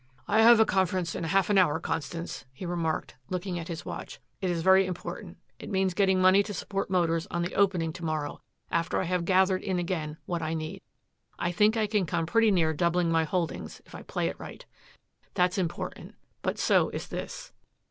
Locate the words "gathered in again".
9.25-10.17